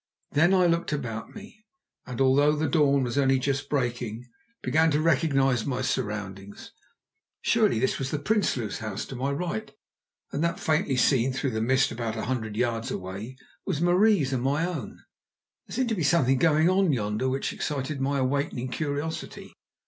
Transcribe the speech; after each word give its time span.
Then 0.31 0.51
I 0.51 0.65
looked 0.65 0.91
about 0.91 1.35
me, 1.35 1.63
and, 2.07 2.19
although 2.19 2.53
the 2.55 2.67
dawn 2.67 3.03
was 3.03 3.19
only 3.19 3.37
just 3.37 3.69
breaking, 3.69 4.25
began 4.63 4.89
to 4.89 4.99
recognise 4.99 5.63
my 5.63 5.83
surroundings. 5.83 6.71
Surely 7.43 7.77
this 7.77 7.99
was 7.99 8.09
the 8.09 8.17
Prinsloos' 8.17 8.79
house 8.79 9.05
to 9.05 9.15
my 9.15 9.31
right, 9.31 9.71
and 10.31 10.43
that, 10.43 10.59
faintly 10.59 10.97
seen 10.97 11.33
through 11.33 11.51
the 11.51 11.61
mist 11.61 11.91
about 11.91 12.15
a 12.17 12.23
hundred 12.25 12.55
paces 12.55 12.89
away, 12.89 13.37
was 13.63 13.79
Marie's 13.79 14.33
and 14.33 14.41
my 14.41 14.65
own. 14.65 14.97
There 15.67 15.75
seemed 15.75 15.89
to 15.89 15.93
be 15.95 16.01
something 16.01 16.39
going 16.39 16.67
on 16.67 16.91
yonder 16.91 17.29
which 17.29 17.53
excited 17.53 18.01
my 18.01 18.17
awakening 18.17 18.69
curiosity. 18.69 19.53